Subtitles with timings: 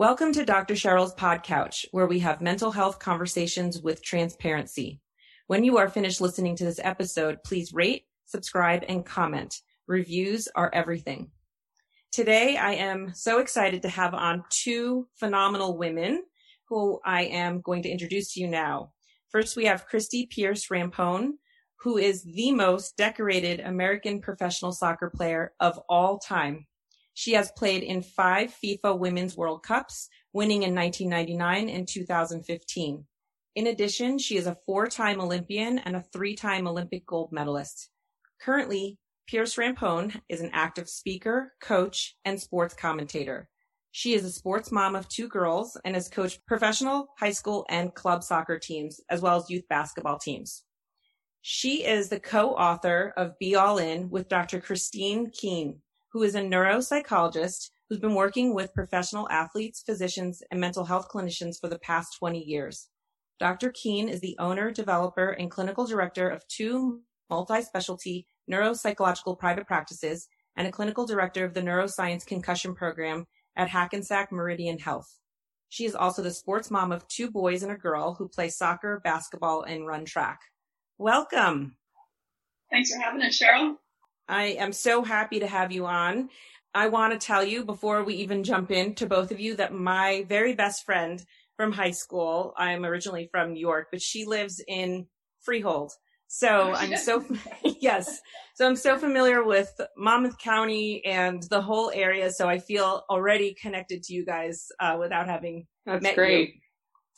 [0.00, 0.72] Welcome to Dr.
[0.72, 4.98] Cheryl's Pod Couch, where we have mental health conversations with transparency.
[5.46, 9.60] When you are finished listening to this episode, please rate, subscribe, and comment.
[9.86, 11.32] Reviews are everything.
[12.12, 16.22] Today, I am so excited to have on two phenomenal women
[16.70, 18.92] who I am going to introduce to you now.
[19.28, 21.32] First, we have Christie Pearce Rampone,
[21.80, 26.66] who is the most decorated American professional soccer player of all time.
[27.14, 33.04] She has played in five FIFA Women's World Cups, winning in 1999 and 2015.
[33.56, 37.90] In addition, she is a four-time Olympian and a three-time Olympic gold medalist.
[38.40, 43.48] Currently, Pearce Rampone is an active speaker, coach, and sports commentator.
[43.92, 47.94] She is a sports mom of two girls and has coached professional, high school, and
[47.94, 50.64] club soccer teams, as well as youth basketball teams.
[51.42, 54.60] She is the co-author of Be All In with Dr.
[54.60, 55.80] Christine Keen,
[56.12, 61.60] who is a neuropsychologist who's been working with professional athletes, physicians, and mental health clinicians
[61.60, 62.88] for the past 20 years.
[63.38, 63.72] Dr.
[63.72, 70.66] Keen is the owner, developer, and clinical director of two multi-specialty neuropsychological private practices and
[70.66, 75.18] a clinical director of the neuroscience concussion program at Hackensack Meridian Health.
[75.68, 79.00] She is also the sports mom of two boys and a girl who play soccer,
[79.04, 80.40] basketball, and run track.
[80.98, 81.76] Welcome.
[82.70, 83.76] Thanks for having us, Cheryl.
[84.30, 86.30] I am so happy to have you on.
[86.72, 89.74] I want to tell you before we even jump in to both of you that
[89.74, 91.22] my very best friend
[91.56, 95.08] from high school, I'm originally from New York, but she lives in
[95.40, 95.92] Freehold.
[96.28, 97.24] So oh, I'm so,
[97.80, 98.20] yes.
[98.54, 102.30] So I'm so familiar with Monmouth County and the whole area.
[102.30, 106.54] So I feel already connected to you guys uh, without having That's met great.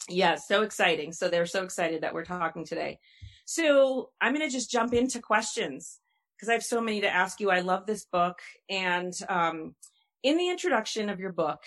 [0.09, 0.17] you.
[0.17, 1.13] Yeah, so exciting.
[1.13, 2.99] So they're so excited that we're talking today.
[3.45, 5.99] So I'm going to just jump into questions
[6.43, 7.53] because I have so many to ask you.
[7.53, 8.41] I love this book.
[8.69, 9.77] And um,
[10.25, 11.61] in the introduction of your book,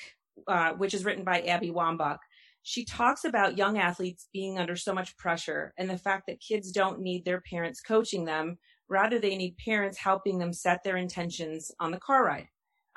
[0.49, 2.17] uh, which is written by Abby Wambach,
[2.63, 6.73] she talks about young athletes being under so much pressure and the fact that kids
[6.73, 8.57] don't need their parents coaching them.
[8.89, 12.47] Rather, they need parents helping them set their intentions on the car ride.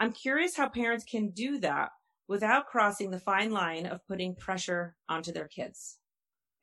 [0.00, 1.90] I'm curious how parents can do that
[2.26, 5.98] without crossing the fine line of putting pressure onto their kids.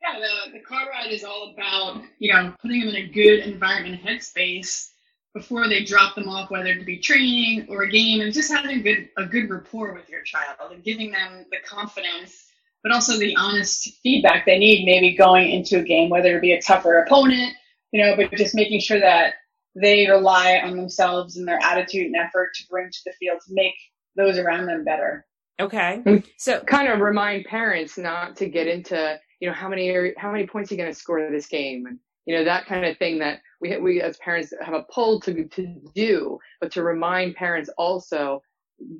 [0.02, 3.40] Yeah, the, the car ride is all about, you know, putting them in a good
[3.40, 4.90] environment headspace
[5.36, 8.78] before they drop them off, whether it be training or a game, and just having
[8.78, 12.46] a good a good rapport with your child and giving them the confidence,
[12.82, 16.52] but also the honest feedback they need, maybe going into a game, whether it be
[16.52, 17.52] a tougher opponent,
[17.92, 19.34] you know, but just making sure that
[19.74, 23.52] they rely on themselves and their attitude and effort to bring to the field to
[23.52, 23.74] make
[24.16, 25.26] those around them better.
[25.60, 26.22] Okay.
[26.38, 30.32] So kind of remind parents not to get into, you know, how many are, how
[30.32, 32.98] many points are you going to score this game and you know that kind of
[32.98, 37.36] thing that we we as parents have a pull to to do, but to remind
[37.36, 38.42] parents also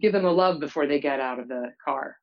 [0.00, 2.16] give them the love before they get out of the car.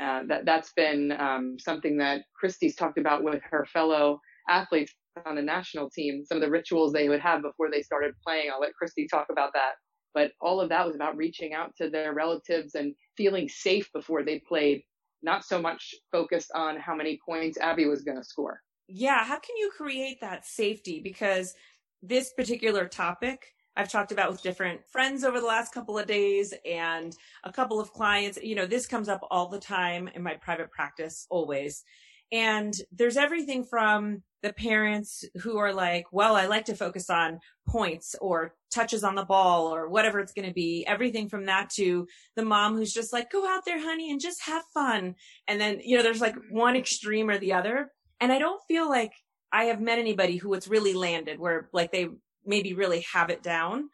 [0.00, 4.92] Uh, that that's been um, something that Christie's talked about with her fellow athletes
[5.24, 6.24] on the national team.
[6.24, 8.50] Some of the rituals they would have before they started playing.
[8.50, 9.72] I'll let Christie talk about that.
[10.14, 14.24] But all of that was about reaching out to their relatives and feeling safe before
[14.24, 14.82] they played.
[15.22, 19.38] Not so much focused on how many points Abby was going to score yeah, how
[19.38, 21.00] can you create that safety?
[21.00, 21.54] Because
[22.02, 26.52] this particular topic I've talked about with different friends over the last couple of days
[26.66, 28.38] and a couple of clients.
[28.42, 31.84] You know, this comes up all the time in my private practice, always.
[32.32, 37.40] And there's everything from the parents who are like, well, I like to focus on
[37.68, 40.84] points or touches on the ball or whatever it's going to be.
[40.86, 42.06] Everything from that to
[42.36, 45.14] the mom who's just like, go out there, honey, and just have fun.
[45.48, 47.90] And then, you know, there's like one extreme or the other.
[48.20, 49.12] And I don't feel like
[49.52, 52.08] I have met anybody who it's really landed where like they
[52.44, 53.88] maybe really have it down.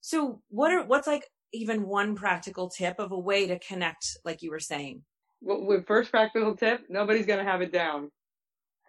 [0.00, 4.42] So what are, what's like even one practical tip of a way to connect, like
[4.42, 5.02] you were saying?
[5.40, 8.10] Well, with first practical tip, nobody's going to have it down,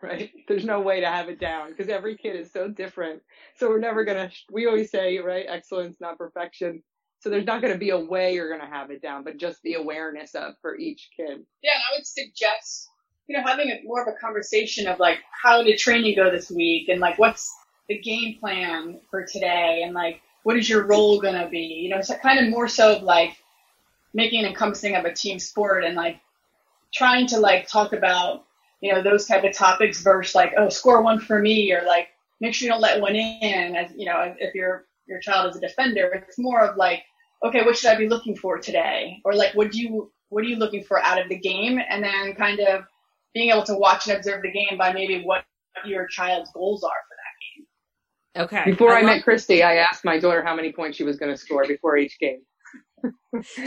[0.02, 0.30] right?
[0.48, 3.22] There's no way to have it down because every kid is so different.
[3.56, 5.46] So we're never going to, we always say, right?
[5.48, 6.84] Excellence, not perfection.
[7.22, 9.38] So there's not going to be a way you're going to have it down, but
[9.38, 11.42] just the awareness of for each kid.
[11.62, 12.90] Yeah, I would suggest
[13.32, 16.52] you know, having a, more of a conversation of like, how did training go this
[16.52, 16.90] week?
[16.90, 17.50] And like, what's
[17.88, 19.84] the game plan for today?
[19.86, 21.60] And like, what is your role going to be?
[21.60, 23.38] You know, so kind of more so of like
[24.14, 26.20] making an encompassing of a team sport and like
[26.94, 28.44] trying to like talk about,
[28.82, 32.10] you know, those type of topics versus like, oh, score one for me or like,
[32.42, 35.56] make sure you don't let one in as, you know, if your, your child is
[35.56, 36.26] a defender.
[36.28, 37.04] It's more of like,
[37.46, 39.22] okay, what should I be looking for today?
[39.24, 41.80] Or like, what do you, what are you looking for out of the game?
[41.90, 42.84] And then kind of
[43.34, 45.44] being able to watch and observe the game by maybe what
[45.86, 47.16] your child's goals are for
[48.46, 48.64] that game.
[48.64, 48.72] Okay.
[48.72, 51.32] Before I, I met Christie, I asked my daughter how many points she was going
[51.32, 52.42] to score before each game.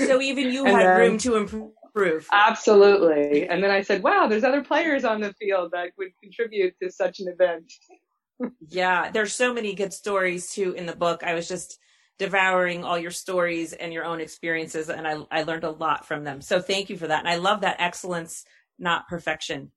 [0.06, 2.28] so even you had room to improve proof.
[2.32, 3.48] Absolutely.
[3.48, 6.90] And then I said, wow, there's other players on the field that would contribute to
[6.90, 7.72] such an event.
[8.68, 11.22] yeah, there's so many good stories too in the book.
[11.22, 11.78] I was just
[12.18, 16.24] devouring all your stories and your own experiences and I, I learned a lot from
[16.24, 16.40] them.
[16.40, 17.20] So thank you for that.
[17.20, 18.44] And I love that excellence,
[18.78, 19.70] not perfection.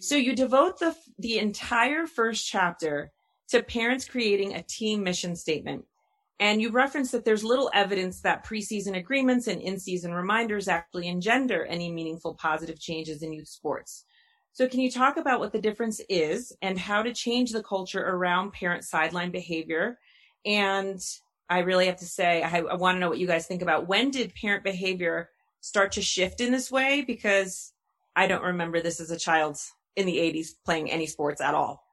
[0.00, 3.12] So you devote the, the entire first chapter
[3.48, 5.84] to parents creating a team mission statement.
[6.40, 11.64] And you reference that there's little evidence that preseason agreements and in-season reminders actually engender
[11.64, 14.04] any meaningful positive changes in youth sports.
[14.52, 18.04] So can you talk about what the difference is and how to change the culture
[18.04, 19.98] around parent sideline behavior?
[20.46, 21.00] And
[21.50, 23.88] I really have to say, I, I want to know what you guys think about
[23.88, 25.30] when did parent behavior
[25.60, 27.02] start to shift in this way?
[27.06, 27.72] Because
[28.18, 29.58] I don't remember this as a child
[29.94, 31.84] in the 80s playing any sports at all.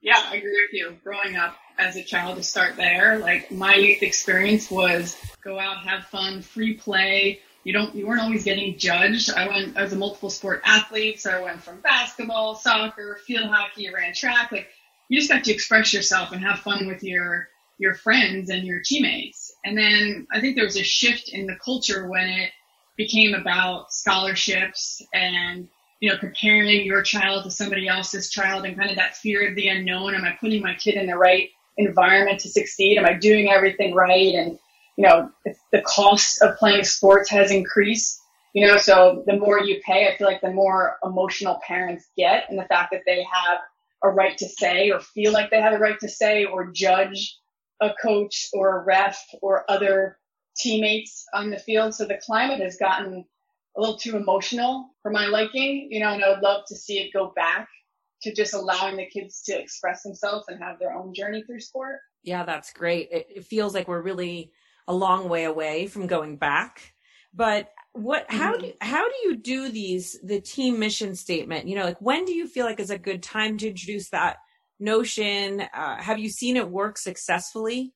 [0.00, 0.96] Yeah, I agree with you.
[1.02, 5.78] Growing up as a child to start there, like my youth experience was go out,
[5.78, 7.40] have fun, free play.
[7.64, 9.32] You don't, you weren't always getting judged.
[9.32, 13.50] I went, I was a multiple sport athlete, so I went from basketball, soccer, field
[13.50, 14.52] hockey, ran track.
[14.52, 14.68] Like
[15.08, 17.48] you just got to express yourself and have fun with your
[17.78, 19.52] your friends and your teammates.
[19.64, 22.52] And then I think there was a shift in the culture when it
[22.96, 25.68] became about scholarships and
[26.00, 29.54] you know, comparing your child to somebody else's child and kind of that fear of
[29.54, 30.14] the unknown.
[30.14, 31.48] Am I putting my kid in the right
[31.78, 32.98] environment to succeed?
[32.98, 34.34] Am I doing everything right?
[34.34, 34.58] And,
[34.96, 35.30] you know,
[35.72, 38.20] the cost of playing sports has increased,
[38.52, 42.44] you know, so the more you pay, I feel like the more emotional parents get
[42.50, 43.58] and the fact that they have
[44.02, 47.38] a right to say or feel like they have a right to say or judge
[47.80, 50.18] a coach or a ref or other
[50.56, 51.94] teammates on the field.
[51.94, 53.24] So the climate has gotten
[53.76, 56.98] a little too emotional for my liking, you know, and I would love to see
[56.98, 57.68] it go back
[58.22, 61.98] to just allowing the kids to express themselves and have their own journey through sport.
[62.22, 63.08] Yeah, that's great.
[63.12, 64.52] It, it feels like we're really
[64.88, 66.94] a long way away from going back.
[67.34, 68.66] But what how mm-hmm.
[68.66, 71.68] do how do you do these the team mission statement?
[71.68, 74.38] You know, like when do you feel like is a good time to introduce that
[74.80, 75.60] notion?
[75.60, 77.92] Uh, have you seen it work successfully?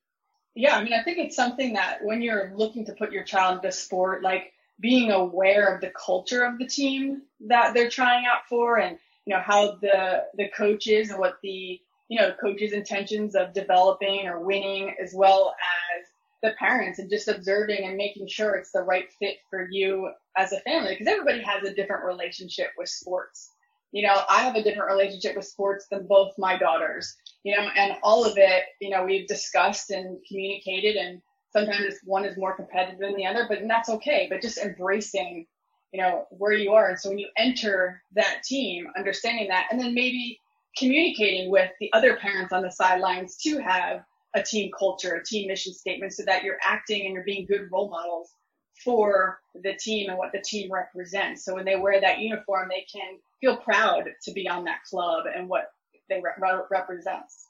[0.55, 3.57] Yeah, I mean, I think it's something that when you're looking to put your child
[3.57, 8.47] into sport, like being aware of the culture of the team that they're trying out
[8.49, 13.35] for and you know how the the coaches and what the you know coaches intentions
[13.35, 15.53] of developing or winning as well
[15.99, 16.07] as
[16.41, 20.51] the parents and just observing and making sure it's the right fit for you as
[20.51, 20.93] a family.
[20.93, 23.51] Because everybody has a different relationship with sports.
[23.91, 27.67] You know i have a different relationship with sports than both my daughters you know
[27.75, 31.21] and all of it you know we've discussed and communicated and
[31.51, 34.27] sometimes one is more competitive than the other, but that's okay.
[34.29, 35.45] But just embracing,
[35.91, 36.89] you know, where you are.
[36.89, 40.39] And so when you enter that team, understanding that, and then maybe
[40.77, 44.03] communicating with the other parents on the sidelines to have
[44.33, 47.69] a team culture, a team mission statement, so that you're acting and you're being good
[47.71, 48.33] role models
[48.83, 51.43] for the team and what the team represents.
[51.43, 55.25] So when they wear that uniform, they can feel proud to be on that club
[55.35, 55.71] and what
[56.09, 57.45] they re- represents.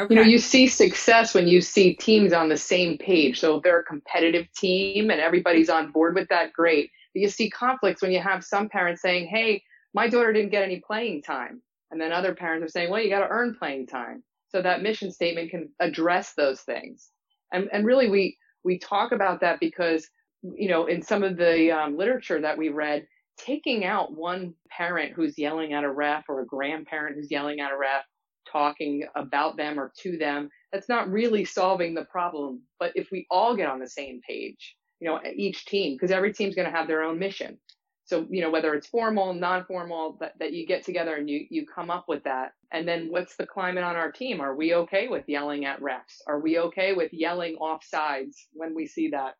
[0.00, 0.14] Okay.
[0.14, 3.38] You know, you see success when you see teams on the same page.
[3.40, 6.90] So if they're a competitive team and everybody's on board with that, great.
[7.14, 9.62] But you see conflicts when you have some parents saying, hey,
[9.92, 11.60] my daughter didn't get any playing time.
[11.90, 14.22] And then other parents are saying, well, you got to earn playing time.
[14.48, 17.10] So that mission statement can address those things.
[17.52, 20.08] And, and really we, we talk about that because,
[20.42, 23.06] you know, in some of the um, literature that we read,
[23.38, 27.72] taking out one parent who's yelling at a ref or a grandparent who's yelling at
[27.72, 28.04] a ref
[28.50, 32.62] talking about them or to them, that's not really solving the problem.
[32.78, 36.32] But if we all get on the same page, you know, each team, because every
[36.32, 37.58] team's going to have their own mission.
[38.04, 41.66] So, you know, whether it's formal, non-formal, that, that you get together and you, you
[41.66, 42.52] come up with that.
[42.70, 44.40] And then what's the climate on our team?
[44.40, 46.20] Are we okay with yelling at refs?
[46.26, 49.34] Are we okay with yelling off sides when we see that?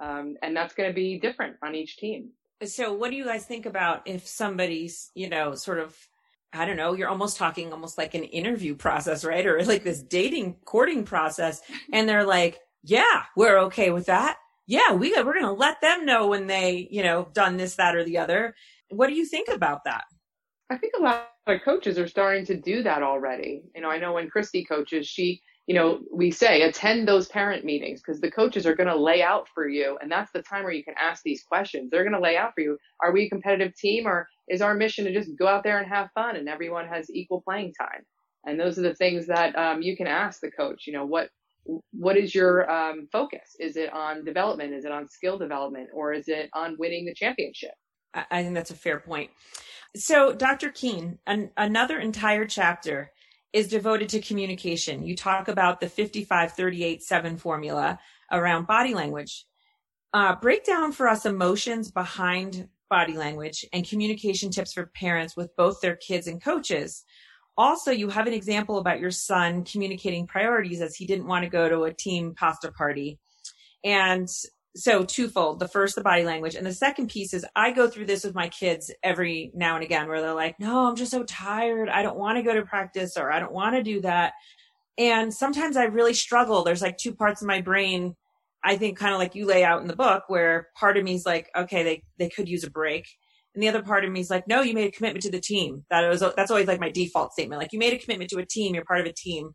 [0.00, 2.30] Um, and that's going to be different on each team.
[2.64, 5.96] So what do you guys think about if somebody's, you know, sort of
[6.54, 9.46] I don't know, you're almost talking almost like an interview process, right?
[9.46, 11.62] Or like this dating courting process.
[11.92, 14.36] And they're like, yeah, we're okay with that.
[14.66, 18.04] Yeah, we we're to let them know when they, you know, done this, that, or
[18.04, 18.54] the other.
[18.90, 20.04] What do you think about that?
[20.70, 23.62] I think a lot of coaches are starting to do that already.
[23.74, 27.64] You know, I know when Christy coaches, she you know, we say attend those parent
[27.64, 29.96] meetings because the coaches are going to lay out for you.
[30.02, 31.90] And that's the time where you can ask these questions.
[31.90, 32.76] They're going to lay out for you.
[33.00, 35.88] Are we a competitive team or is our mission to just go out there and
[35.88, 38.02] have fun and everyone has equal playing time?
[38.44, 40.84] And those are the things that um, you can ask the coach.
[40.86, 41.28] You know, what
[41.92, 43.54] what is your um, focus?
[43.60, 44.74] Is it on development?
[44.74, 45.90] Is it on skill development?
[45.94, 47.70] Or is it on winning the championship?
[48.14, 49.30] I think that's a fair point.
[49.94, 50.70] So, Dr.
[50.70, 53.12] Keene, an, another entire chapter
[53.52, 55.04] is devoted to communication.
[55.04, 57.98] You talk about the 55 38 7 formula
[58.30, 59.46] around body language.
[60.14, 65.54] Uh, break down for us emotions behind body language and communication tips for parents with
[65.56, 67.04] both their kids and coaches.
[67.56, 71.50] Also, you have an example about your son communicating priorities as he didn't want to
[71.50, 73.18] go to a team pasta party.
[73.84, 74.28] And
[74.74, 75.58] so twofold.
[75.60, 76.54] The first, the body language.
[76.54, 79.84] And the second piece is I go through this with my kids every now and
[79.84, 81.88] again where they're like, no, I'm just so tired.
[81.88, 84.32] I don't want to go to practice or I don't want to do that.
[84.98, 86.64] And sometimes I really struggle.
[86.64, 88.14] There's like two parts of my brain.
[88.64, 91.14] I think kind of like you lay out in the book where part of me
[91.14, 93.06] is like, okay, they, they could use a break.
[93.54, 95.40] And the other part of me is like, no, you made a commitment to the
[95.40, 95.84] team.
[95.90, 97.60] That was, that's always like my default statement.
[97.60, 98.74] Like you made a commitment to a team.
[98.74, 99.50] You're part of a team.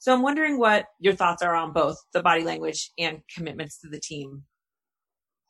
[0.00, 3.88] So I'm wondering what your thoughts are on both the body language and commitments to
[3.88, 4.44] the team.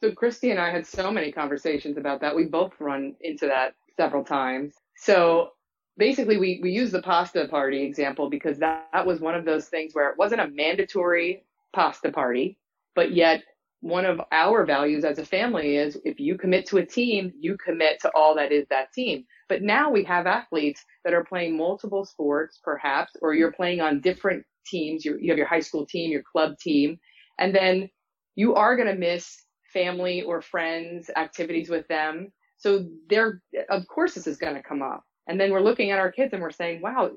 [0.02, 2.34] So Christie and I had so many conversations about that.
[2.34, 4.74] We both run into that several times.
[4.96, 5.50] So
[5.96, 9.66] basically we, we use the pasta party example because that, that was one of those
[9.66, 12.58] things where it wasn't a mandatory pasta party,
[12.94, 13.42] but yet
[13.80, 17.56] one of our values as a family is if you commit to a team, you
[17.56, 19.24] commit to all that is that team.
[19.48, 24.00] But now we have athletes that are playing multiple sports, perhaps, or you're playing on
[24.00, 25.04] different teams.
[25.04, 26.98] you you have your high school team, your club team,
[27.38, 27.88] and then
[28.34, 32.32] you are going to miss family or friends, activities with them.
[32.56, 35.04] So they're, of course, this is going to come up.
[35.26, 37.10] And then we're looking at our kids and we're saying, wow,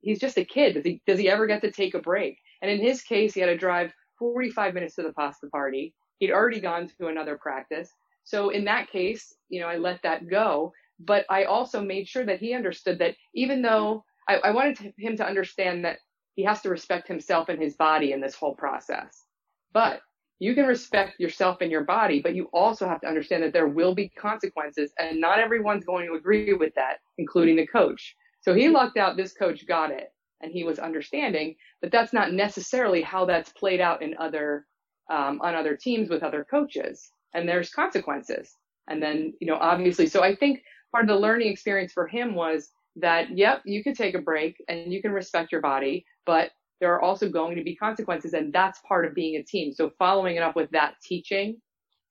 [0.00, 0.74] he's just a kid.
[0.74, 2.38] Does he, does he ever get to take a break?
[2.62, 5.94] And in his case, he had to drive 45 minutes to the pasta party.
[6.18, 7.90] He'd already gone to another practice.
[8.24, 10.72] So in that case, you know, I let that go.
[11.00, 14.92] But I also made sure that he understood that even though I, I wanted to,
[14.96, 15.98] him to understand that
[16.34, 19.24] he has to respect himself and his body in this whole process.
[19.72, 20.00] But
[20.42, 23.68] you can respect yourself and your body, but you also have to understand that there
[23.68, 28.16] will be consequences and not everyone's going to agree with that, including the coach.
[28.40, 32.32] So he lucked out this coach got it and he was understanding, but that's not
[32.32, 34.66] necessarily how that's played out in other,
[35.08, 37.12] um, on other teams with other coaches.
[37.34, 38.56] And there's consequences.
[38.88, 42.34] And then, you know, obviously, so I think part of the learning experience for him
[42.34, 46.50] was that, yep, you can take a break and you can respect your body, but
[46.82, 49.72] there are also going to be consequences and that's part of being a team.
[49.72, 51.56] So following it up with that teaching,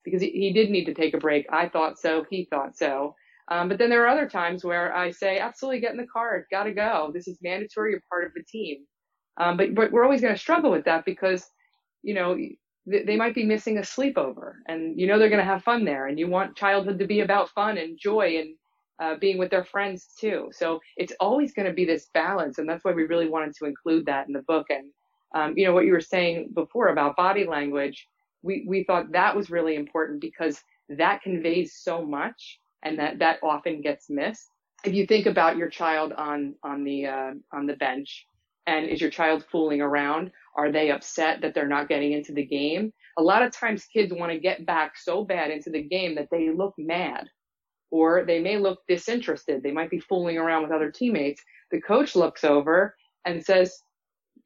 [0.02, 1.46] because he, he did need to take a break.
[1.52, 2.24] I thought so.
[2.30, 3.14] He thought so.
[3.48, 6.46] Um, but then there are other times where I say, absolutely get in the car.
[6.50, 7.10] Gotta go.
[7.12, 7.90] This is mandatory.
[7.90, 8.86] You're part of the team.
[9.38, 11.46] Um, but, but we're always going to struggle with that because,
[12.02, 12.34] you know,
[12.90, 15.84] th- they might be missing a sleepover and you know they're going to have fun
[15.84, 18.54] there and you want childhood to be about fun and joy and
[19.02, 20.48] uh, being with their friends too.
[20.52, 23.64] So it's always going to be this balance, and that's why we really wanted to
[23.64, 24.66] include that in the book.
[24.70, 24.90] And
[25.34, 28.06] um, you know what you were saying before about body language,
[28.42, 33.40] we we thought that was really important because that conveys so much, and that that
[33.42, 34.46] often gets missed.
[34.84, 38.26] If you think about your child on on the uh, on the bench,
[38.68, 40.30] and is your child fooling around?
[40.54, 42.92] Are they upset that they're not getting into the game?
[43.18, 46.28] A lot of times kids want to get back so bad into the game that
[46.30, 47.26] they look mad
[47.92, 49.62] or they may look disinterested.
[49.62, 51.42] They might be fooling around with other teammates.
[51.70, 52.96] The coach looks over
[53.26, 53.78] and says,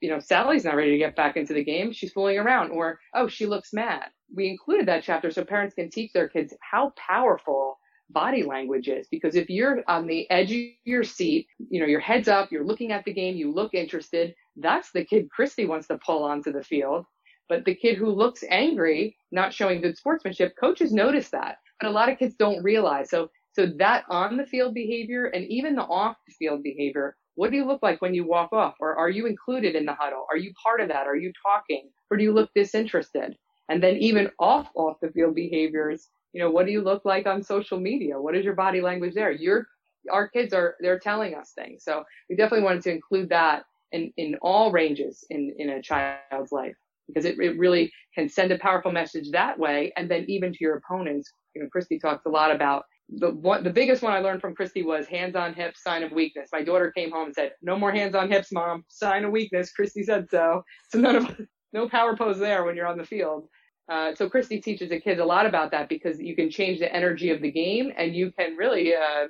[0.00, 1.92] you know, Sally's not ready to get back into the game.
[1.92, 2.72] She's fooling around.
[2.72, 4.06] Or, oh, she looks mad.
[4.34, 7.78] We included that chapter so parents can teach their kids how powerful
[8.10, 9.06] body language is.
[9.12, 12.66] Because if you're on the edge of your seat, you know, your head's up, you're
[12.66, 16.52] looking at the game, you look interested, that's the kid Christie wants to pull onto
[16.52, 17.06] the field.
[17.48, 21.58] But the kid who looks angry, not showing good sportsmanship, coaches notice that.
[21.80, 23.10] But a lot of kids don't realize.
[23.10, 27.50] So so that on the field behavior and even the off the field behavior, what
[27.50, 28.74] do you look like when you walk off?
[28.80, 30.26] Or are you included in the huddle?
[30.30, 31.06] Are you part of that?
[31.06, 31.88] Are you talking?
[32.10, 33.34] Or do you look disinterested?
[33.70, 37.26] And then even off off the field behaviors, you know, what do you look like
[37.26, 38.20] on social media?
[38.20, 39.30] What is your body language there?
[39.30, 39.66] Your
[40.12, 41.82] our kids are they're telling us things.
[41.82, 46.52] So we definitely wanted to include that in, in all ranges in, in a child's
[46.52, 46.76] life
[47.08, 49.94] because it, it really can send a powerful message that way.
[49.96, 53.62] And then even to your opponents, you know, Christie talks a lot about the one,
[53.62, 56.48] the biggest one I learned from Christie was hands on hips, sign of weakness.
[56.52, 59.72] My daughter came home and said, no more hands on hips, mom, sign of weakness.
[59.72, 60.64] Christie said so.
[60.90, 61.40] So none of,
[61.72, 63.48] no power pose there when you're on the field.
[63.88, 66.92] Uh, so Christie teaches the kids a lot about that because you can change the
[66.92, 69.28] energy of the game and you can really, uh,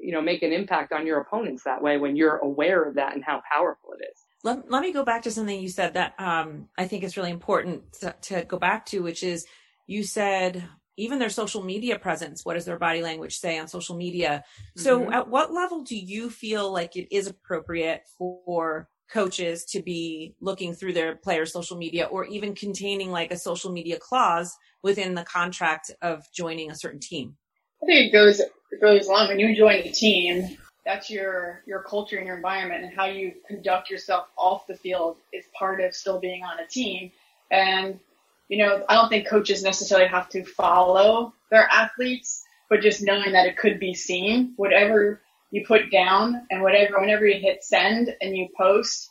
[0.00, 3.14] you know, make an impact on your opponents that way when you're aware of that
[3.14, 4.20] and how powerful it is.
[4.44, 7.32] Let, let me go back to something you said that um, I think is really
[7.32, 9.44] important to, to go back to, which is
[9.88, 13.96] you said even their social media presence what does their body language say on social
[13.96, 14.44] media?
[14.76, 15.12] So mm-hmm.
[15.12, 20.74] at what level do you feel like it is appropriate for coaches to be looking
[20.74, 25.22] through their players social media or even containing like a social media clause within the
[25.22, 27.36] contract of joining a certain team?
[27.82, 29.28] I think it goes it goes along.
[29.28, 33.32] When you join a team that's your your culture and your environment and how you
[33.48, 37.10] conduct yourself off the field is part of still being on a team.
[37.50, 37.98] And
[38.48, 43.32] you know, I don't think coaches necessarily have to follow their athletes, but just knowing
[43.32, 48.14] that it could be seen, whatever you put down and whatever, whenever you hit send
[48.20, 49.10] and you post,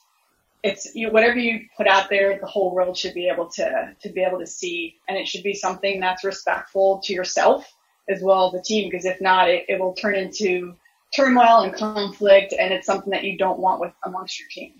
[0.63, 4.09] it's you, whatever you put out there, the whole world should be able to, to
[4.09, 4.95] be able to see.
[5.07, 7.71] And it should be something that's respectful to yourself
[8.09, 10.75] as well as the team, because if not, it, it will turn into
[11.15, 14.73] turmoil and conflict and it's something that you don't want with amongst your team.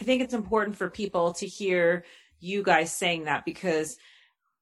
[0.00, 2.04] I think it's important for people to hear
[2.42, 3.96] you guys saying that because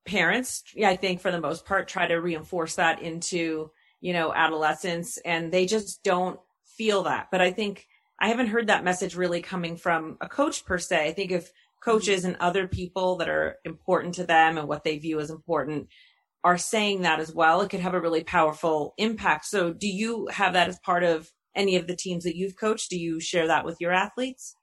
[0.06, 3.70] parents, I think for the most part, try to reinforce that into,
[4.00, 6.38] you know, adolescence and they just don't
[6.76, 7.28] feel that.
[7.30, 7.86] But I think
[8.20, 11.08] I haven't heard that message really coming from a coach per se.
[11.08, 11.50] I think if
[11.82, 15.88] coaches and other people that are important to them and what they view as important
[16.44, 19.46] are saying that as well, it could have a really powerful impact.
[19.46, 22.90] So do you have that as part of any of the teams that you've coached?
[22.90, 24.54] Do you share that with your athletes?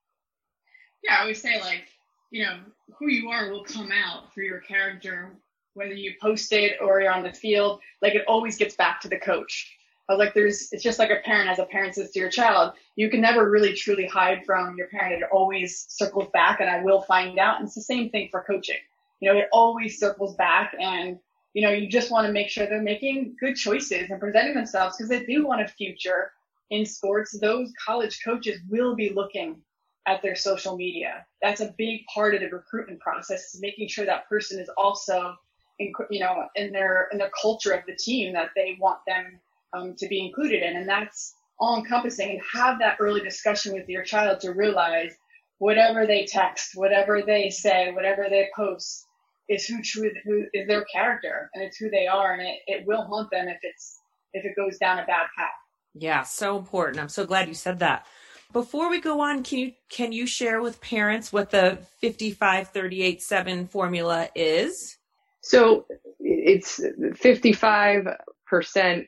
[1.04, 1.88] Yeah, I always say like,
[2.32, 2.60] you know,
[2.98, 5.36] who you are will come out through your character,
[5.74, 7.80] whether you post it or you're on the field.
[8.02, 9.74] Like it always gets back to the coach.
[10.10, 12.30] I was like there's, it's just like a parent as a parent says to your
[12.30, 15.22] child, you can never really truly hide from your parent.
[15.22, 17.58] It always circles back and I will find out.
[17.58, 18.78] And it's the same thing for coaching.
[19.20, 21.20] You know, it always circles back and,
[21.54, 24.96] you know, you just want to make sure they're making good choices and presenting themselves
[24.96, 26.32] because they do want a future
[26.70, 27.38] in sports.
[27.40, 29.62] Those college coaches will be looking
[30.08, 31.26] at their social media.
[31.42, 35.36] That's a big part of the recruitment process is making sure that person is also,
[35.80, 39.40] in, you know, in their in the culture of the team that they want them
[39.74, 42.32] um, to be included in, and that's all encompassing.
[42.32, 45.12] And have that early discussion with your child to realize
[45.60, 49.06] whatever they text, whatever they say, whatever they post
[49.50, 52.88] is who true who is their character, and it's who they are, and it, it
[52.88, 54.00] will haunt them if it's
[54.34, 55.50] if it goes down a bad path.
[55.94, 57.00] Yeah, so important.
[57.00, 58.06] I'm so glad you said that.
[58.54, 63.22] Before we go on, can you can you share with parents what the 55 38
[63.22, 64.98] 7 formula is?
[65.42, 65.86] So
[66.20, 69.08] it's 55%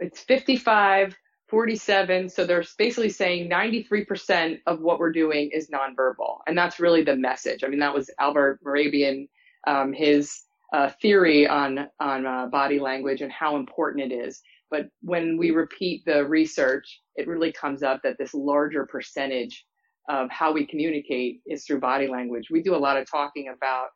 [0.00, 1.16] it's 55
[1.48, 7.02] 47 so they're basically saying 93% of what we're doing is nonverbal and that's really
[7.02, 9.28] the message i mean that was albert mehrabian
[9.66, 14.86] um, his uh, theory on on uh, body language and how important it is but
[15.02, 19.64] when we repeat the research, it really comes up that this larger percentage
[20.08, 22.48] of how we communicate is through body language.
[22.50, 23.88] We do a lot of talking about,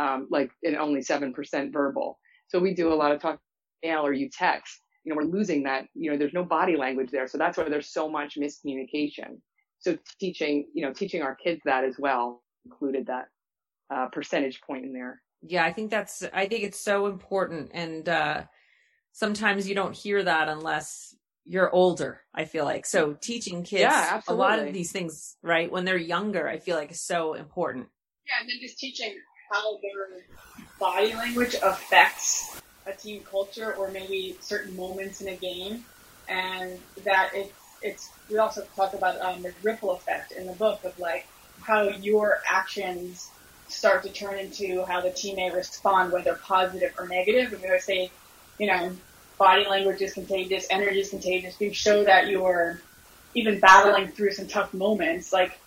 [0.00, 2.18] um, like, in only 7% verbal.
[2.48, 3.38] So we do a lot of talk
[3.84, 4.80] email or you text.
[5.04, 7.26] You know, we're losing that, you know, there's no body language there.
[7.26, 9.40] So that's why there's so much miscommunication.
[9.80, 13.26] So teaching, you know, teaching our kids that as well included that
[13.92, 15.20] uh, percentage point in there.
[15.42, 17.70] Yeah, I think that's, I think it's so important.
[17.74, 18.44] And, uh,
[19.12, 22.86] sometimes you don't hear that unless you're older i feel like.
[22.86, 26.76] So teaching kids yeah, a lot of these things right when they're younger i feel
[26.76, 27.88] like is so important.
[28.26, 29.14] Yeah and then just teaching
[29.50, 30.24] how their
[30.78, 35.84] body language affects a team culture or maybe certain moments in a game.
[36.28, 40.84] And that it's it's we also talk about um, the ripple effect in the book
[40.84, 41.26] of like
[41.60, 43.30] how your actions
[43.68, 47.52] start to turn into how the team may respond whether positive or negative.
[47.52, 48.10] And we always say
[48.58, 48.94] you know,
[49.38, 51.60] body language is contagious, energy is contagious.
[51.60, 52.80] You show that you're
[53.34, 55.58] even battling through some tough moments, like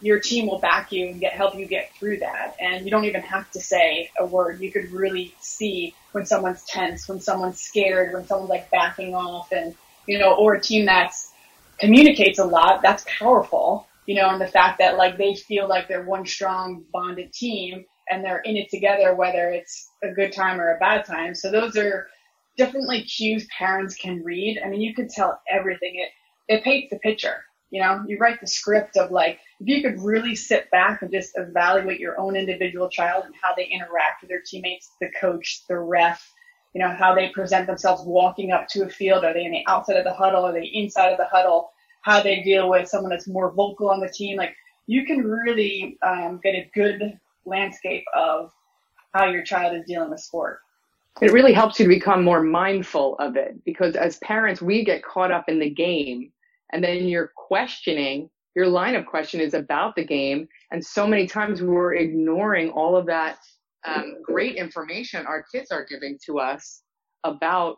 [0.00, 2.54] your team will back you and get help you get through that.
[2.60, 4.60] And you don't even have to say a word.
[4.60, 9.52] You could really see when someone's tense, when someone's scared, when someone's like backing off
[9.52, 9.74] and,
[10.06, 11.32] you know, or a team that's
[11.78, 15.88] communicates a lot, that's powerful, you know, and the fact that like they feel like
[15.88, 20.60] they're one strong bonded team and they're in it together, whether it's a good time
[20.60, 21.34] or a bad time.
[21.34, 22.08] So those are
[22.56, 24.60] definitely cues parents can read.
[24.64, 25.96] I mean, you could tell everything.
[25.96, 26.10] It
[26.48, 27.44] it paints the picture.
[27.70, 31.10] You know, you write the script of like if you could really sit back and
[31.10, 35.62] just evaluate your own individual child and how they interact with their teammates, the coach,
[35.68, 36.32] the ref,
[36.74, 39.24] you know, how they present themselves walking up to a field.
[39.24, 40.44] Are they in the outside of the huddle?
[40.44, 41.70] Are they inside of the huddle?
[42.02, 44.36] How they deal with someone that's more vocal on the team.
[44.36, 44.54] Like
[44.86, 48.52] you can really um, get a good landscape of
[49.12, 50.60] how your child is dealing with sport
[51.22, 55.02] it really helps you to become more mindful of it because as parents, we get
[55.02, 56.30] caught up in the game
[56.72, 60.48] and then you're questioning, your line of question is about the game.
[60.70, 63.38] And so many times we're ignoring all of that
[63.86, 66.82] um, great information our kids are giving to us
[67.24, 67.76] about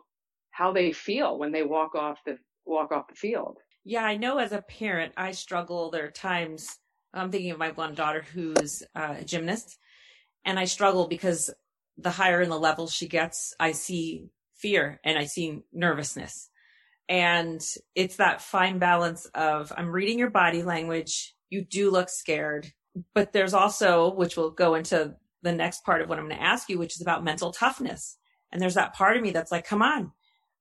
[0.51, 3.57] how they feel when they walk off the walk off the field.
[3.83, 5.89] Yeah, I know as a parent, I struggle.
[5.89, 6.77] There are times
[7.13, 9.77] I'm thinking of my one daughter who's a gymnast,
[10.45, 11.49] and I struggle because
[12.01, 16.49] the higher in the level she gets, I see fear and I see nervousness.
[17.07, 17.61] And
[17.95, 21.33] it's that fine balance of I'm reading your body language.
[21.49, 22.71] You do look scared,
[23.15, 26.43] but there's also, which we'll go into the next part of what I'm going to
[26.43, 28.17] ask you, which is about mental toughness.
[28.51, 30.11] And there's that part of me that's like, come on,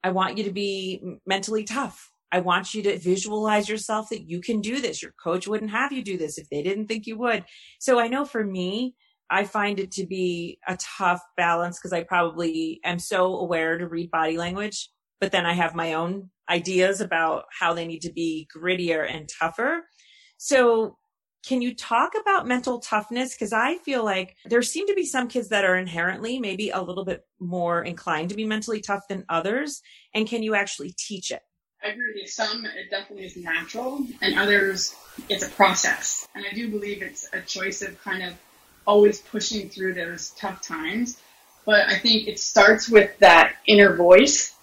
[0.02, 2.12] I want you to be mentally tough.
[2.30, 5.02] I want you to visualize yourself that you can do this.
[5.02, 7.44] Your coach wouldn't have you do this if they didn't think you would.
[7.78, 8.94] So I know for me,
[9.30, 13.86] I find it to be a tough balance because I probably am so aware to
[13.86, 14.88] read body language,
[15.20, 19.28] but then I have my own ideas about how they need to be grittier and
[19.38, 19.84] tougher.
[20.38, 20.96] So
[21.46, 23.34] can you talk about mental toughness?
[23.34, 26.82] Because I feel like there seem to be some kids that are inherently maybe a
[26.82, 29.82] little bit more inclined to be mentally tough than others.
[30.14, 31.42] And can you actually teach it?
[31.82, 32.26] I agree with you.
[32.26, 34.96] Some it definitely is natural, and others
[35.28, 36.26] it's a process.
[36.34, 38.34] And I do believe it's a choice of kind of
[38.88, 41.20] always pushing through those tough times.
[41.66, 44.54] But I think it starts with that inner voice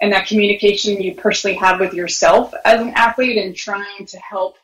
[0.00, 4.56] and that communication you personally have with yourself as an athlete and trying to help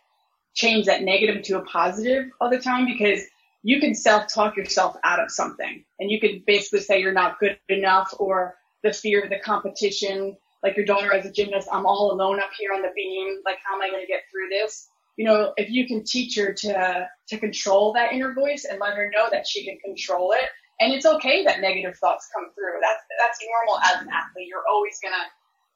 [0.55, 3.23] change that negative to a positive all the time because
[3.63, 7.59] you can self-talk yourself out of something and you can basically say you're not good
[7.69, 12.13] enough or the fear of the competition like your daughter as a gymnast i'm all
[12.13, 14.89] alone up here on the beam like how am i going to get through this
[15.21, 18.95] you know if you can teach her to to control that inner voice and let
[18.95, 20.49] her know that she can control it
[20.81, 24.65] and it's okay that negative thoughts come through that's that's normal as an athlete you're
[24.73, 25.11] always to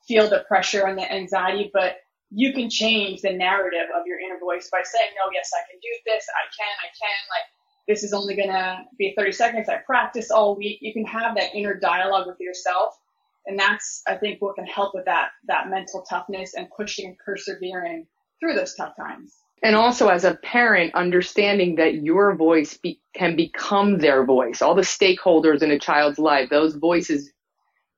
[0.08, 1.96] feel the pressure and the anxiety but
[2.36, 5.78] you can change the narrative of your inner voice by saying, no, yes, I can
[5.80, 6.26] do this.
[6.28, 7.20] I can, I can.
[7.30, 7.46] Like,
[7.86, 9.68] this is only to be 30 seconds.
[9.68, 10.78] I practice all week.
[10.80, 12.98] You can have that inner dialogue with yourself.
[13.46, 17.18] And that's, I think, what can help with that, that mental toughness and pushing and
[17.18, 18.06] persevering
[18.44, 19.32] through those tough times.
[19.62, 24.60] And also as a parent, understanding that your voice be, can become their voice.
[24.60, 27.32] All the stakeholders in a child's life, those voices,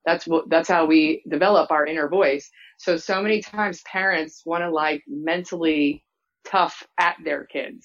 [0.04, 2.48] that's what, that's how we develop our inner voice.
[2.78, 6.04] So, so many times parents want to like mentally
[6.44, 7.84] tough at their kids.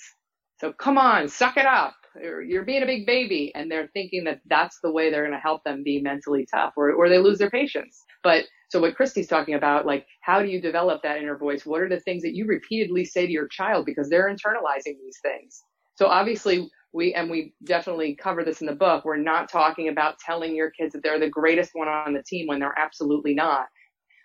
[0.60, 1.96] So come on, suck it up.
[2.16, 3.52] You're being a big baby.
[3.56, 6.74] And they're thinking that that's the way they're going to help them be mentally tough
[6.76, 8.04] or, or they lose their patience.
[8.24, 11.66] But so what Christie's talking about, like, how do you develop that inner voice?
[11.66, 15.20] What are the things that you repeatedly say to your child because they're internalizing these
[15.22, 15.64] things?
[15.96, 19.06] So obviously we, and we definitely cover this in the book.
[19.06, 22.48] We're not talking about telling your kids that they're the greatest one on the team
[22.48, 23.68] when they're absolutely not.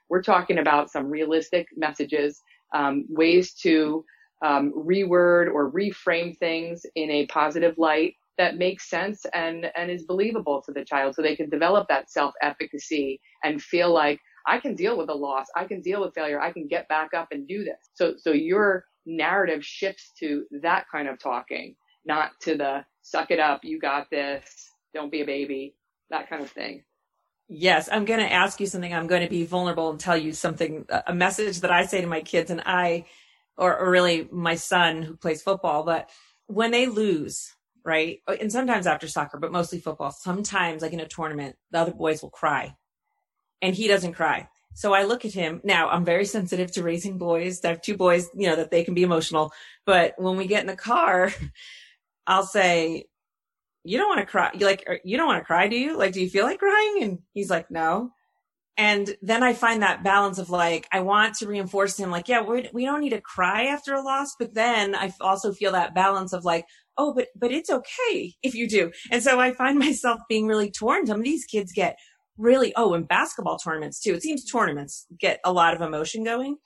[0.09, 2.40] We're talking about some realistic messages,
[2.75, 4.05] um, ways to
[4.42, 10.05] um, reword or reframe things in a positive light that makes sense and, and is
[10.05, 14.75] believable to the child so they can develop that self-efficacy and feel like I can
[14.75, 15.46] deal with a loss.
[15.57, 16.40] I can deal with failure.
[16.40, 17.79] I can get back up and do this.
[17.94, 23.40] So, so your narrative shifts to that kind of talking, not to the suck it
[23.40, 23.64] up.
[23.64, 24.70] You got this.
[24.94, 25.75] Don't be a baby.
[26.11, 26.85] That kind of thing.
[27.49, 28.92] Yes, I'm going to ask you something.
[28.92, 32.07] I'm going to be vulnerable and tell you something, a message that I say to
[32.07, 33.05] my kids and I,
[33.57, 36.11] or, or really my son who plays football, but
[36.47, 38.21] when they lose, right?
[38.29, 42.23] And sometimes after soccer, but mostly football, sometimes like in a tournament, the other boys
[42.23, 42.77] will cry
[43.62, 44.49] and he doesn't cry.
[44.75, 45.88] So I look at him now.
[45.88, 47.64] I'm very sensitive to raising boys.
[47.64, 49.53] I have two boys, you know, that they can be emotional.
[49.87, 51.33] But when we get in the car,
[52.27, 53.07] I'll say,
[53.85, 54.51] you don't want to cry.
[54.53, 55.97] You like, you don't want to cry, do you?
[55.97, 56.99] Like, do you feel like crying?
[57.03, 58.11] And he's like, no.
[58.78, 62.42] And then I find that balance of like, I want to reinforce him, like, yeah,
[62.42, 64.34] we're, we don't need to cry after a loss.
[64.38, 66.66] But then I also feel that balance of like,
[66.98, 68.92] oh, but, but it's okay if you do.
[69.10, 71.06] And so I find myself being really torn.
[71.06, 71.98] Some of these kids get
[72.36, 74.12] really, oh, in basketball tournaments too.
[74.12, 76.58] It seems tournaments get a lot of emotion going.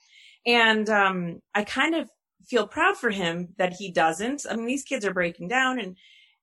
[0.44, 2.10] And, um, I kind of
[2.48, 4.46] feel proud for him that he doesn't.
[4.50, 5.96] I mean, these kids are breaking down and,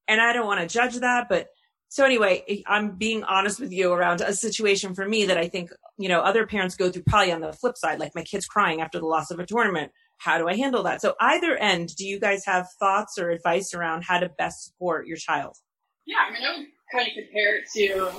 [0.08, 1.47] and I don't want to judge that, but
[1.89, 5.71] so anyway, I'm being honest with you around a situation for me that I think,
[5.97, 8.82] you know, other parents go through probably on the flip side, like my kid's crying
[8.82, 9.91] after the loss of a tournament.
[10.17, 11.02] How do I handle that?
[11.02, 15.08] So either end, do you guys have thoughts or advice around how to best support
[15.08, 15.56] your child?
[16.06, 18.12] Yeah, I mean, I would kind of compare it to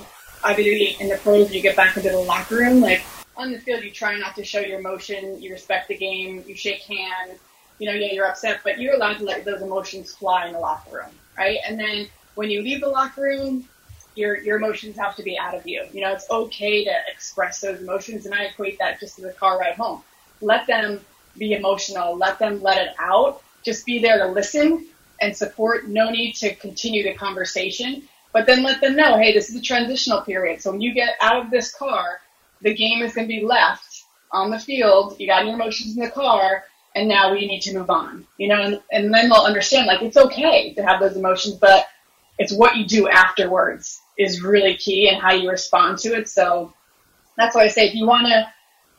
[0.43, 2.81] obviously in the pros, when you get back into the locker room.
[2.81, 3.03] Like
[3.35, 5.41] on the field, you try not to show your emotion.
[5.41, 6.43] You respect the game.
[6.47, 7.39] You shake hands.
[7.77, 10.59] You know, yeah, you're upset, but you're allowed to let those emotions fly in the
[10.59, 11.57] locker room right?
[11.65, 12.07] And then
[12.39, 13.67] when you leave the locker room,
[14.15, 15.83] your your emotions have to be out of you.
[15.91, 19.33] You know, it's okay to express those emotions, and I equate that just to the
[19.33, 20.03] car ride home.
[20.39, 21.01] Let them
[21.37, 22.15] be emotional.
[22.15, 23.41] Let them let it out.
[23.65, 24.87] Just be there to listen
[25.19, 25.89] and support.
[25.89, 29.61] No need to continue the conversation, but then let them know, hey, this is a
[29.61, 30.61] transitional period.
[30.61, 32.21] So when you get out of this car,
[32.61, 35.17] the game is going to be left on the field.
[35.19, 36.63] You got your emotions in the car
[36.95, 40.01] and now we need to move on, you know, and, and then they'll understand like
[40.01, 41.85] it's okay to have those emotions, but
[42.39, 46.29] it's what you do afterwards is really key and how you respond to it.
[46.29, 46.73] So
[47.37, 48.51] that's why I say if you want to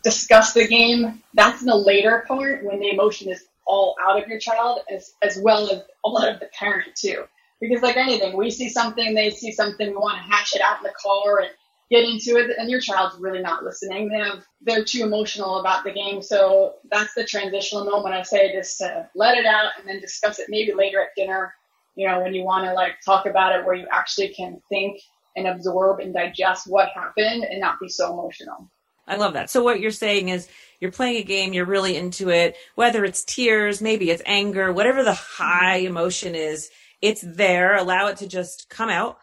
[0.04, 4.28] discuss the game, that's in the later part when the emotion is all out of
[4.28, 7.24] your child as, as well as a lot of the parent too.
[7.60, 10.78] Because like anything, we see something, they see something, we want to hash it out
[10.78, 11.50] in the car and
[11.90, 14.08] get into it, and your child's really not listening.
[14.08, 16.22] They have, they're too emotional about the game.
[16.22, 18.14] So that's the transitional moment.
[18.14, 21.54] I say just to let it out and then discuss it maybe later at dinner.
[21.94, 25.00] You know, when you want to like talk about it, where you actually can think
[25.36, 28.70] and absorb and digest what happened and not be so emotional.
[29.06, 29.50] I love that.
[29.50, 30.48] So what you're saying is
[30.78, 35.02] you're playing a game, you're really into it, whether it's tears, maybe it's anger, whatever
[35.02, 36.70] the high emotion is,
[37.02, 37.76] it's there.
[37.76, 39.18] Allow it to just come out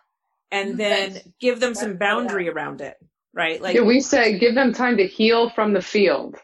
[0.51, 0.77] and mm-hmm.
[0.77, 2.97] then give them some boundary around it,
[3.33, 3.61] right?
[3.61, 6.35] Like yeah, we say give them time to heal from the field.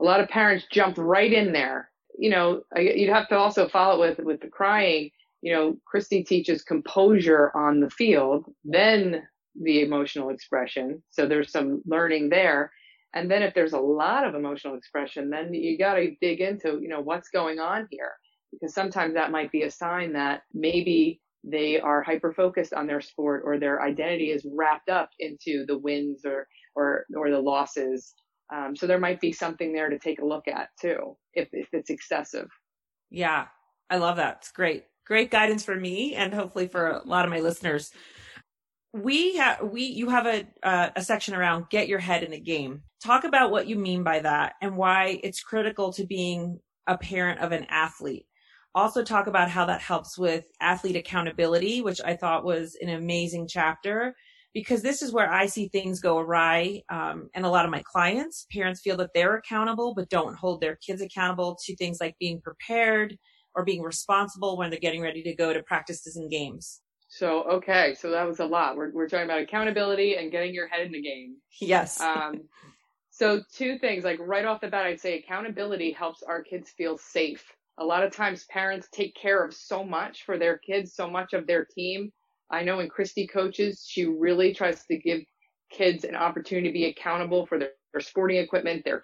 [0.00, 1.90] A lot of parents jump right in there.
[2.18, 5.10] You know, you'd have to also follow it with with the crying.
[5.42, 9.22] You know, Christie teaches composure on the field, then
[9.60, 11.02] the emotional expression.
[11.10, 12.72] So there's some learning there.
[13.14, 16.78] And then if there's a lot of emotional expression, then you got to dig into,
[16.82, 18.12] you know, what's going on here
[18.52, 23.00] because sometimes that might be a sign that maybe they are hyper focused on their
[23.00, 28.14] sport or their identity is wrapped up into the wins or or or the losses.
[28.52, 31.68] Um, so there might be something there to take a look at too, if if
[31.72, 32.48] it's excessive.
[33.10, 33.46] Yeah,
[33.90, 34.38] I love that.
[34.40, 37.90] It's great, great guidance for me and hopefully for a lot of my listeners.
[38.92, 42.40] We have we you have a uh, a section around get your head in the
[42.40, 42.82] game.
[43.04, 47.40] Talk about what you mean by that and why it's critical to being a parent
[47.40, 48.26] of an athlete
[48.76, 53.48] also talk about how that helps with athlete accountability, which I thought was an amazing
[53.48, 54.14] chapter
[54.52, 56.82] because this is where I see things go awry.
[56.90, 60.60] Um, and a lot of my clients, parents feel that they're accountable, but don't hold
[60.60, 63.16] their kids accountable to things like being prepared
[63.56, 66.82] or being responsible when they're getting ready to go to practices and games.
[67.08, 67.96] So, okay.
[67.98, 68.76] So that was a lot.
[68.76, 71.36] We're, we're talking about accountability and getting your head in the game.
[71.60, 72.00] Yes.
[72.02, 72.42] Um,
[73.10, 76.98] so two things, like right off the bat, I'd say accountability helps our kids feel
[76.98, 77.42] safe
[77.78, 81.32] a lot of times parents take care of so much for their kids, so much
[81.34, 82.10] of their team.
[82.50, 85.20] I know when Christie coaches, she really tries to give
[85.70, 89.02] kids an opportunity to be accountable for their, their sporting equipment, their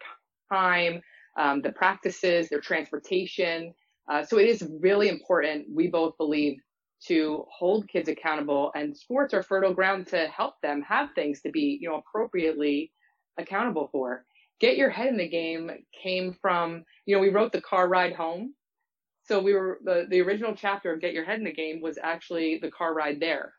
[0.51, 1.03] time,
[1.37, 3.75] um, the practices, their transportation.
[4.13, 6.59] Uh, so it is really important, we both believe,
[7.07, 11.51] to hold kids accountable and sports are fertile ground to help them have things to
[11.51, 12.93] be, you know, appropriately
[13.39, 14.25] accountable for.
[14.61, 15.71] Get your head in the game
[16.01, 18.55] came from, you know, we wrote the car ride home
[19.25, 21.99] so we were the the original chapter of Get Your Head in the Game was
[22.03, 23.55] actually the car ride there,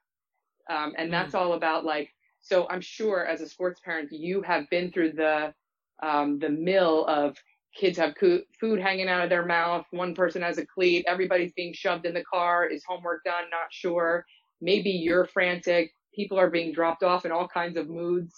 [0.70, 1.40] um, and that's mm.
[1.40, 2.10] all about like.
[2.42, 5.54] So I'm sure as a sports parent, you have been through the
[6.02, 7.38] um, the mill of
[7.76, 9.86] kids have co- food hanging out of their mouth.
[9.92, 11.06] One person has a cleat.
[11.08, 12.66] Everybody's being shoved in the car.
[12.66, 13.44] Is homework done?
[13.52, 14.26] Not sure.
[14.62, 15.92] Maybe you're frantic.
[16.16, 18.34] People are being dropped off in all kinds of moods.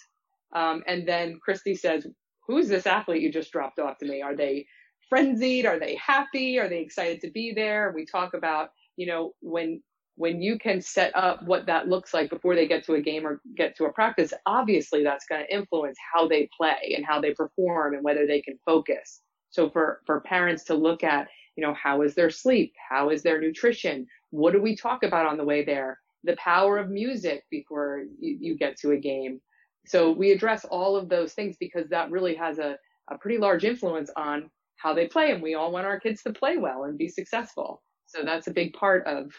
[0.53, 2.07] Um, and then Christie says,
[2.47, 4.21] "Who's this athlete you just dropped off to me?
[4.21, 4.65] Are they
[5.09, 5.65] frenzied?
[5.65, 6.59] Are they happy?
[6.59, 7.91] Are they excited to be there?
[7.93, 9.81] We talk about, you know, when
[10.17, 13.27] when you can set up what that looks like before they get to a game
[13.27, 17.19] or get to a practice, obviously that's going to influence how they play and how
[17.19, 19.21] they perform and whether they can focus.
[19.55, 22.73] So for, for parents to look at, you know, how is their sleep?
[22.89, 24.05] How is their nutrition?
[24.31, 25.97] What do we talk about on the way there?
[26.25, 29.39] The power of music before you, you get to a game.
[29.85, 32.75] So we address all of those things because that really has a,
[33.09, 36.33] a pretty large influence on how they play and we all want our kids to
[36.33, 37.81] play well and be successful.
[38.07, 39.31] So that's a big part of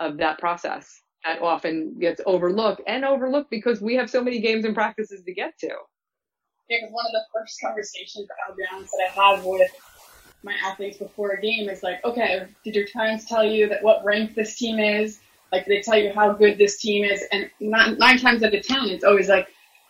[0.00, 4.64] of that process that often gets overlooked and overlooked because we have so many games
[4.64, 5.70] and practices to get to.
[6.68, 9.70] Yeah, because one of the first conversations I'll be honest that I have with
[10.42, 14.04] my athletes before a game is like, okay, did your parents tell you that what
[14.04, 15.18] rank this team is?
[15.50, 17.24] Like, they tell you how good this team is?
[17.32, 19.48] And nine, nine times out of ten, it's always like,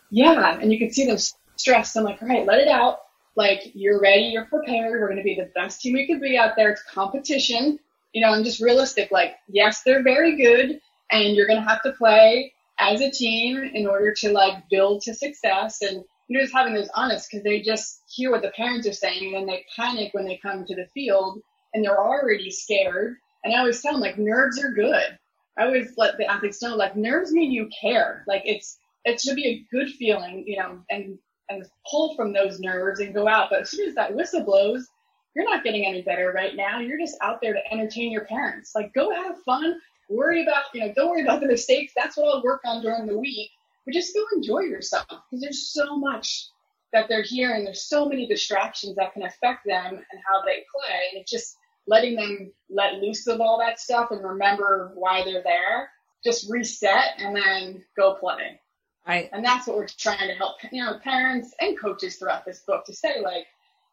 [0.09, 0.57] yeah.
[0.59, 1.17] And you can see them
[1.57, 1.95] stressed.
[1.97, 2.99] I'm like, all right, let it out
[3.39, 4.91] like you're ready, you're prepared.
[4.91, 6.71] We're going to be the best team we could be out there.
[6.71, 7.79] It's competition,
[8.13, 9.11] you know, and just realistic.
[9.11, 13.57] Like, yes, they're very good, and you're going to have to play as a team
[13.57, 15.81] in order to like build to success.
[15.81, 18.93] And you know, just having those honest because they just hear what the parents are
[18.93, 21.41] saying, and then they panic when they come to the field,
[21.73, 23.17] and they're already scared.
[23.43, 25.17] And I always tell them like nerves are good.
[25.57, 28.23] I always let the athletes know like nerves mean you care.
[28.27, 31.17] Like it's it should be a good feeling, you know, and
[31.49, 33.49] and pull from those nerves and go out.
[33.49, 34.87] But as soon as that whistle blows,
[35.35, 36.79] you're not getting any better right now.
[36.79, 38.73] You're just out there to entertain your parents.
[38.75, 39.79] Like, go have fun.
[40.09, 41.93] Worry about, you know, don't worry about the mistakes.
[41.95, 43.49] That's what I'll work on during the week.
[43.89, 46.47] But just go enjoy yourself because there's so much
[46.93, 47.63] that they're hearing.
[47.63, 50.95] There's so many distractions that can affect them and how they play.
[51.11, 51.55] And it's just
[51.87, 55.89] letting them let loose of all that stuff and remember why they're there.
[56.23, 58.59] Just reset and then go play.
[59.07, 59.27] Right.
[59.33, 62.85] And that's what we're trying to help, you know, parents and coaches throughout this book
[62.85, 63.47] to say, like,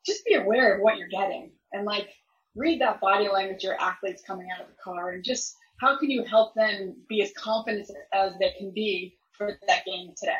[0.04, 2.10] just be aware of what you're getting and like
[2.54, 6.10] read that body language your athletes coming out of the car and just how can
[6.10, 10.32] you help them be as confident as they can be for that game today?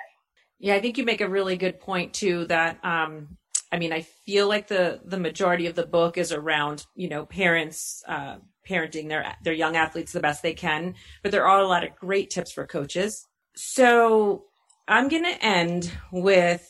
[0.59, 2.47] Yeah, I think you make a really good point too.
[2.47, 3.37] That um,
[3.73, 7.27] I mean, I feel like the the majority of the book is around you know
[7.27, 8.37] parents uh,
[8.69, 11.95] parenting their their young athletes the best they can, but there are a lot of
[11.97, 13.27] great tips for coaches.
[13.55, 14.45] So
[14.89, 16.69] I'm going to end with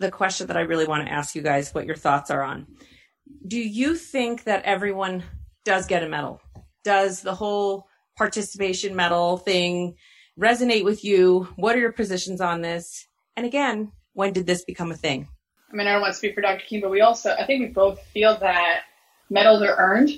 [0.00, 2.66] the question that I really want to ask you guys what your thoughts are on.
[3.46, 5.22] Do you think that everyone
[5.64, 6.40] does get a medal?
[6.82, 9.96] Does the whole participation medal thing
[10.38, 11.48] resonate with you?
[11.56, 13.06] What are your positions on this?
[13.36, 15.28] And again, when did this become a thing?
[15.72, 16.64] I mean, I don't want to speak for Dr.
[16.66, 18.82] King, but we also, I think we both feel that
[19.28, 20.10] medals are earned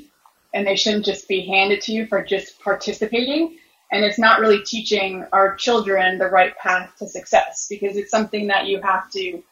[0.53, 3.59] and they shouldn't just be handed to you for just participating.
[3.93, 8.49] And it's not really teaching our children the right path to success because it's something
[8.49, 9.43] that you have to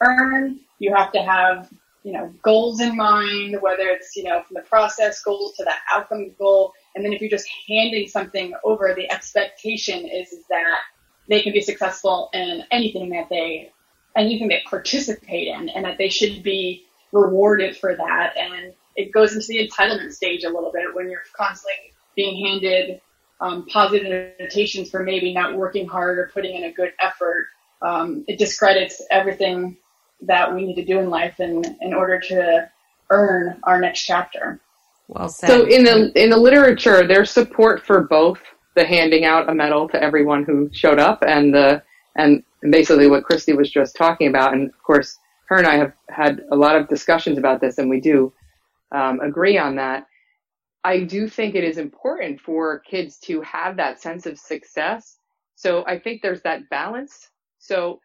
[0.00, 0.60] earn.
[0.78, 1.70] You have to have,
[2.02, 5.74] you know, goals in mind, whether it's, you know, from the process goal to the
[5.92, 6.72] outcome goal.
[6.94, 10.80] And then if you're just handing something over, the expectation is, that
[11.28, 13.72] they can be successful in anything that they,
[14.16, 18.36] anything they participate in and that they should be rewarded for that.
[18.36, 23.00] And it goes into the entitlement stage a little bit when you're constantly being handed
[23.40, 27.46] um, positive notations for maybe not working hard or putting in a good effort.
[27.80, 29.76] Um, it discredits everything
[30.22, 32.70] that we need to do in life in, in order to
[33.10, 34.60] earn our next chapter.
[35.08, 35.48] Well said.
[35.48, 38.40] So in the in the literature, there's support for both
[38.74, 41.82] the handing out a medal to everyone who showed up and the
[42.16, 44.52] and basically what Christie was just talking about.
[44.54, 47.90] And of course, her and I have had a lot of discussions about this, and
[47.90, 48.32] we do
[48.92, 50.06] um, agree on that.
[50.84, 55.18] I do think it is important for kids to have that sense of success.
[55.54, 57.30] So I think there's that balance.
[57.58, 58.00] So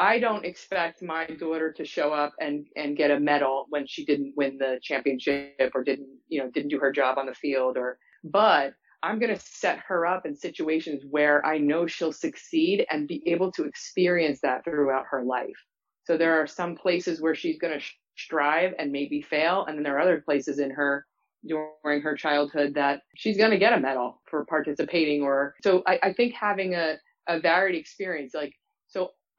[0.00, 4.06] I don't expect my daughter to show up and, and get a medal when she
[4.06, 7.76] didn't win the championship or didn't, you know, didn't do her job on the field
[7.76, 12.86] or, but I'm going to set her up in situations where I know she'll succeed
[12.90, 15.66] and be able to experience that throughout her life.
[16.04, 17.84] So there are some places where she's going to
[18.16, 19.66] strive and maybe fail.
[19.66, 21.04] And then there are other places in her
[21.46, 25.98] during her childhood that she's going to get a medal for participating or so I,
[26.02, 26.96] I think having a,
[27.28, 28.52] a varied experience like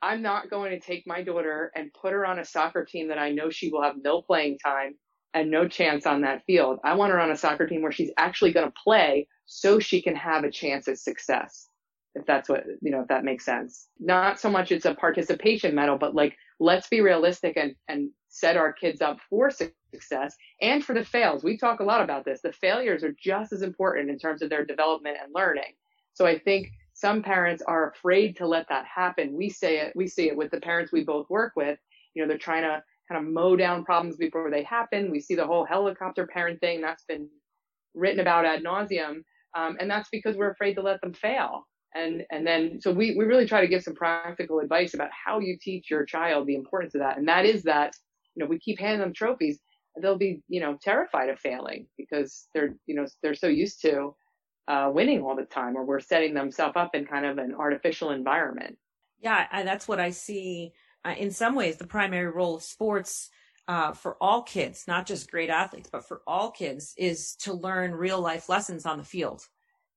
[0.01, 3.17] i'm not going to take my daughter and put her on a soccer team that
[3.17, 4.93] i know she will have no playing time
[5.33, 8.11] and no chance on that field i want her on a soccer team where she's
[8.17, 11.69] actually going to play so she can have a chance at success
[12.15, 15.73] if that's what you know if that makes sense not so much it's a participation
[15.73, 20.83] medal but like let's be realistic and and set our kids up for success and
[20.83, 21.43] for the fails.
[21.43, 22.41] We talk a lot about this.
[22.41, 25.73] The failures are just as important in terms of their development and learning.
[26.13, 26.69] So I think
[27.01, 29.33] some parents are afraid to let that happen.
[29.35, 31.79] We say it, we see it with the parents we both work with.
[32.13, 35.09] You know, they're trying to kind of mow down problems before they happen.
[35.09, 37.27] We see the whole helicopter parent thing that's been
[37.95, 39.23] written about ad nauseum.
[39.57, 41.67] Um, and that's because we're afraid to let them fail.
[41.95, 45.39] And, and then, so we, we really try to give some practical advice about how
[45.39, 47.17] you teach your child the importance of that.
[47.17, 47.93] And that is that
[48.35, 49.59] you know, we keep handing them trophies,
[50.01, 54.15] they'll be, you know, terrified of failing because they're, you know, they're so used to
[54.71, 58.11] uh, winning all the time, or we're setting themselves up in kind of an artificial
[58.11, 58.77] environment.
[59.19, 60.71] Yeah, that's what I see.
[61.03, 63.29] Uh, in some ways, the primary role of sports
[63.67, 67.91] uh, for all kids, not just great athletes, but for all kids, is to learn
[67.91, 69.41] real life lessons on the field.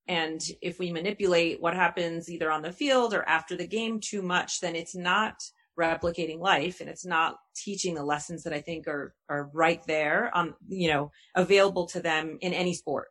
[0.08, 4.22] And if we manipulate what happens either on the field or after the game too
[4.22, 5.36] much, then it's not
[5.78, 10.30] replicating life and it's not teaching the lessons that I think are, are right there
[10.36, 13.08] on, you know, available to them in any sport.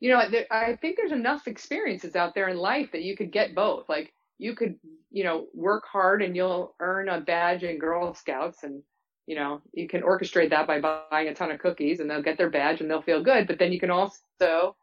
[0.00, 3.54] You know, I think there's enough experiences out there in life that you could get
[3.54, 3.88] both.
[3.88, 4.76] Like you could,
[5.10, 8.82] you know, work hard and you'll earn a badge in Girl Scouts and,
[9.26, 12.36] you know, you can orchestrate that by buying a ton of cookies and they'll get
[12.36, 13.46] their badge and they'll feel good.
[13.46, 14.76] But then you can also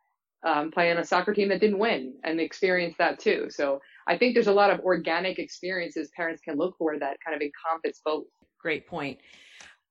[0.43, 3.47] um, play on a soccer team that didn't win and experience that too.
[3.49, 7.35] So I think there's a lot of organic experiences parents can look for that kind
[7.35, 8.25] of encompass both.
[8.59, 9.19] Great point.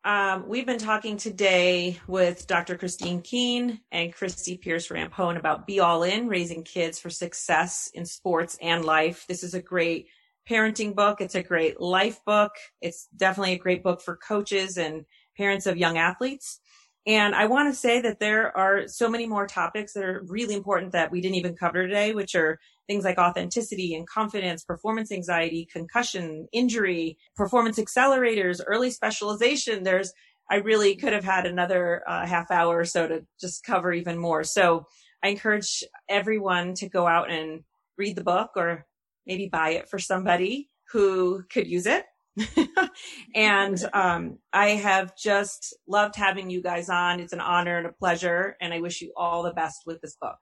[0.03, 2.79] Um, we've been talking today with Dr.
[2.79, 8.07] Kristine Keane and Christie Pearce Rampone about Be All In, Raising Kids for Success in
[8.07, 9.27] Sports and Life.
[9.29, 10.07] This is a great
[10.49, 11.21] parenting book.
[11.21, 12.53] It's a great life book.
[12.81, 15.05] It's definitely a great book for coaches and
[15.37, 16.61] parents of young athletes.
[17.07, 20.55] And I want to say that there are so many more topics that are really
[20.55, 25.11] important that we didn't even cover today, which are things like authenticity and confidence, performance
[25.11, 29.83] anxiety, concussion, injury, performance accelerators, early specialization.
[29.83, 30.13] There's,
[30.51, 34.19] I really could have had another uh, half hour or so to just cover even
[34.19, 34.45] more.
[34.45, 34.87] So
[35.23, 37.65] I encourage everyone to go out and
[37.97, 38.87] read the book or
[39.27, 42.05] maybe buy it for somebody who could use it
[43.35, 47.21] and um, I have just loved having you guys on.
[47.21, 50.17] It's an honor and a pleasure, and I wish you all the best with this
[50.21, 50.37] book.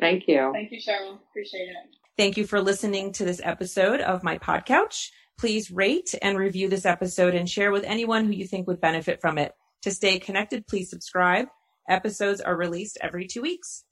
[0.00, 0.50] Thank you.
[0.52, 1.18] Thank you, Cheryl.
[1.30, 1.96] Appreciate it.
[2.16, 5.10] Thank you for listening to this episode of my pod couch.
[5.38, 9.20] Please rate and review this episode and share with anyone who you think would benefit
[9.20, 9.52] from it.
[9.82, 11.48] To stay connected, please subscribe.
[11.88, 13.84] Episodes are released every two weeks.